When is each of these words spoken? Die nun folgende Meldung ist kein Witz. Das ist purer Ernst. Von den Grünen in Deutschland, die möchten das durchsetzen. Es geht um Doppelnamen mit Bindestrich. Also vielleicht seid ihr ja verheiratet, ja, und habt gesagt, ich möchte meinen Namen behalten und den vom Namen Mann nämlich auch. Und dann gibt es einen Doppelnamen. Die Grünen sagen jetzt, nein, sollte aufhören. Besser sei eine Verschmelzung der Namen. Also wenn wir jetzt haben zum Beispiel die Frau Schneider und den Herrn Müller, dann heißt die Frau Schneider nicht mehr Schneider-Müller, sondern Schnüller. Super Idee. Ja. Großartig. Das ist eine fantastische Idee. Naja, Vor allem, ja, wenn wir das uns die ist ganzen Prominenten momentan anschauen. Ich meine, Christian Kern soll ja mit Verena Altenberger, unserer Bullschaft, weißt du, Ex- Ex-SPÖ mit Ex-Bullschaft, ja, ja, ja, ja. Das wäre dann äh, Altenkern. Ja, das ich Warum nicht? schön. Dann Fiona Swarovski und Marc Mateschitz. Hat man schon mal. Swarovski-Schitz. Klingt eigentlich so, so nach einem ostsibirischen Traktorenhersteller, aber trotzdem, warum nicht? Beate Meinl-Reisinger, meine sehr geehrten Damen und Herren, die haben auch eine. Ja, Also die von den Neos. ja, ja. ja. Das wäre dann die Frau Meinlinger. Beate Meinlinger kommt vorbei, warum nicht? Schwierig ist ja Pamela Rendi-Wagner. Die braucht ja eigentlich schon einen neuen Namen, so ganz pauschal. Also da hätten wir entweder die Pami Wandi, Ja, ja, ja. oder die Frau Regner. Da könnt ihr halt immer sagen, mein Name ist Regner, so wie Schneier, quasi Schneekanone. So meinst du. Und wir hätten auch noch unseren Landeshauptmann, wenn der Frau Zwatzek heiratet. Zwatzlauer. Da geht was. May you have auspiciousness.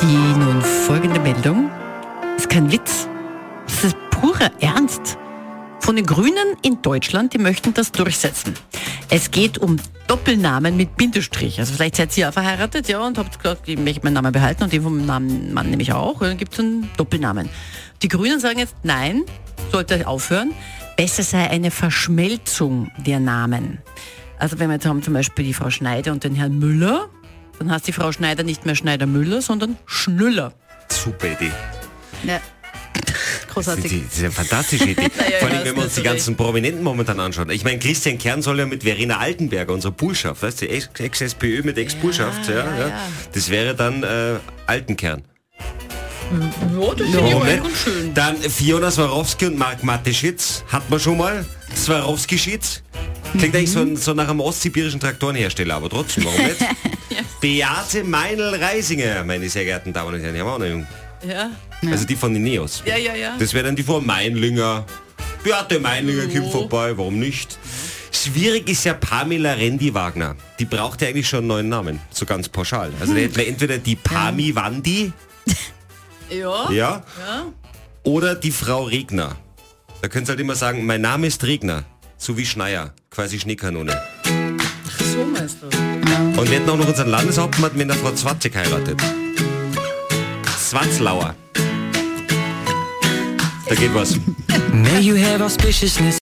Die 0.00 0.06
nun 0.06 0.62
folgende 0.62 1.18
Meldung 1.18 1.70
ist 2.36 2.48
kein 2.48 2.70
Witz. 2.70 3.08
Das 3.66 3.82
ist 3.82 3.96
purer 4.10 4.50
Ernst. 4.60 5.18
Von 5.80 5.96
den 5.96 6.06
Grünen 6.06 6.56
in 6.62 6.80
Deutschland, 6.82 7.34
die 7.34 7.38
möchten 7.38 7.74
das 7.74 7.90
durchsetzen. 7.90 8.54
Es 9.10 9.32
geht 9.32 9.58
um 9.58 9.76
Doppelnamen 10.06 10.76
mit 10.76 10.96
Bindestrich. 10.96 11.58
Also 11.58 11.74
vielleicht 11.74 11.96
seid 11.96 12.16
ihr 12.16 12.22
ja 12.22 12.32
verheiratet, 12.32 12.88
ja, 12.88 13.04
und 13.04 13.18
habt 13.18 13.42
gesagt, 13.42 13.68
ich 13.68 13.76
möchte 13.76 14.04
meinen 14.04 14.14
Namen 14.14 14.32
behalten 14.32 14.62
und 14.62 14.72
den 14.72 14.82
vom 14.82 15.04
Namen 15.04 15.52
Mann 15.52 15.68
nämlich 15.70 15.92
auch. 15.92 16.20
Und 16.20 16.28
dann 16.28 16.36
gibt 16.36 16.52
es 16.52 16.60
einen 16.60 16.88
Doppelnamen. 16.96 17.48
Die 18.02 18.08
Grünen 18.08 18.38
sagen 18.38 18.60
jetzt, 18.60 18.76
nein, 18.84 19.24
sollte 19.72 20.06
aufhören. 20.06 20.52
Besser 20.96 21.24
sei 21.24 21.50
eine 21.50 21.72
Verschmelzung 21.72 22.92
der 23.04 23.18
Namen. 23.18 23.78
Also 24.38 24.60
wenn 24.60 24.68
wir 24.68 24.74
jetzt 24.74 24.86
haben 24.86 25.02
zum 25.02 25.14
Beispiel 25.14 25.44
die 25.44 25.54
Frau 25.54 25.70
Schneider 25.70 26.12
und 26.12 26.22
den 26.22 26.36
Herrn 26.36 26.56
Müller, 26.56 27.08
dann 27.58 27.70
heißt 27.70 27.86
die 27.86 27.92
Frau 27.92 28.12
Schneider 28.12 28.42
nicht 28.42 28.66
mehr 28.66 28.74
Schneider-Müller, 28.74 29.42
sondern 29.42 29.76
Schnüller. 29.86 30.52
Super 30.90 31.28
Idee. 31.28 31.50
Ja. 32.24 32.40
Großartig. 33.52 34.02
Das 34.08 34.14
ist 34.14 34.20
eine 34.20 34.30
fantastische 34.32 34.84
Idee. 34.90 35.08
Naja, 35.16 35.38
Vor 35.40 35.48
allem, 35.48 35.58
ja, 35.58 35.64
wenn 35.64 35.74
wir 35.76 35.82
das 35.82 35.84
uns 35.84 35.94
die 35.94 36.00
ist 36.00 36.04
ganzen 36.04 36.36
Prominenten 36.36 36.82
momentan 36.82 37.18
anschauen. 37.20 37.50
Ich 37.50 37.64
meine, 37.64 37.78
Christian 37.78 38.18
Kern 38.18 38.42
soll 38.42 38.58
ja 38.58 38.66
mit 38.66 38.82
Verena 38.84 39.18
Altenberger, 39.18 39.72
unserer 39.72 39.92
Bullschaft, 39.92 40.42
weißt 40.42 40.62
du, 40.62 40.68
Ex- 40.68 40.90
Ex-SPÖ 40.98 41.62
mit 41.62 41.78
Ex-Bullschaft, 41.78 42.48
ja, 42.48 42.54
ja, 42.56 42.76
ja, 42.78 42.88
ja. 42.88 43.00
Das 43.32 43.50
wäre 43.50 43.74
dann 43.74 44.02
äh, 44.02 44.36
Altenkern. 44.66 45.24
Ja, 46.30 46.94
das 46.94 47.06
ich 47.08 47.14
Warum 47.14 47.46
nicht? 47.46 47.62
schön. 47.82 48.12
Dann 48.14 48.36
Fiona 48.36 48.90
Swarovski 48.90 49.46
und 49.46 49.58
Marc 49.58 49.82
Mateschitz. 49.82 50.62
Hat 50.70 50.88
man 50.90 51.00
schon 51.00 51.16
mal. 51.16 51.44
Swarovski-Schitz. 51.74 52.82
Klingt 53.36 53.54
eigentlich 53.54 53.70
so, 53.70 53.94
so 53.96 54.14
nach 54.14 54.28
einem 54.28 54.40
ostsibirischen 54.40 55.00
Traktorenhersteller, 55.00 55.74
aber 55.76 55.88
trotzdem, 55.90 56.24
warum 56.24 56.42
nicht? 56.42 56.56
Beate 57.40 58.04
Meinl-Reisinger, 58.04 59.24
meine 59.24 59.48
sehr 59.48 59.64
geehrten 59.64 59.92
Damen 59.92 60.14
und 60.14 60.20
Herren, 60.20 60.34
die 60.34 60.40
haben 60.40 60.48
auch 60.48 60.60
eine. 60.60 60.86
Ja, 61.26 61.50
Also 61.90 62.04
die 62.06 62.16
von 62.16 62.32
den 62.34 62.42
Neos. 62.44 62.82
ja, 62.86 62.96
ja. 62.96 63.14
ja. 63.14 63.36
Das 63.38 63.52
wäre 63.54 63.64
dann 63.64 63.76
die 63.76 63.82
Frau 63.82 64.00
Meinlinger. 64.00 64.84
Beate 65.44 65.78
Meinlinger 65.80 66.26
kommt 66.26 66.50
vorbei, 66.52 66.96
warum 66.96 67.18
nicht? 67.18 67.58
Schwierig 68.10 68.68
ist 68.68 68.84
ja 68.84 68.94
Pamela 68.94 69.52
Rendi-Wagner. 69.52 70.34
Die 70.58 70.64
braucht 70.64 71.02
ja 71.02 71.08
eigentlich 71.08 71.28
schon 71.28 71.40
einen 71.40 71.48
neuen 71.48 71.68
Namen, 71.68 72.00
so 72.10 72.24
ganz 72.26 72.48
pauschal. 72.48 72.90
Also 73.00 73.14
da 73.14 73.20
hätten 73.20 73.36
wir 73.36 73.46
entweder 73.46 73.78
die 73.78 73.94
Pami 73.96 74.54
Wandi, 74.54 75.12
Ja, 76.30 76.70
ja, 76.70 76.72
ja. 76.72 77.02
oder 78.02 78.34
die 78.34 78.50
Frau 78.50 78.84
Regner. 78.84 79.36
Da 80.02 80.08
könnt 80.08 80.28
ihr 80.28 80.30
halt 80.30 80.40
immer 80.40 80.54
sagen, 80.56 80.84
mein 80.86 81.00
Name 81.00 81.26
ist 81.26 81.44
Regner, 81.44 81.84
so 82.18 82.36
wie 82.36 82.44
Schneier, 82.44 82.92
quasi 83.10 83.38
Schneekanone. 83.38 83.98
So 85.12 85.24
meinst 85.24 85.58
du. 85.62 85.66
Und 86.38 86.50
wir 86.50 86.58
hätten 86.58 86.68
auch 86.68 86.76
noch 86.76 86.88
unseren 86.88 87.08
Landeshauptmann, 87.08 87.70
wenn 87.74 87.88
der 87.88 87.96
Frau 87.96 88.12
Zwatzek 88.12 88.56
heiratet. 88.56 89.00
Zwatzlauer. 90.58 91.34
Da 93.68 93.74
geht 93.74 93.94
was. 93.94 94.16
May 94.72 95.00
you 95.00 95.16
have 95.16 95.42
auspiciousness. 95.42 96.16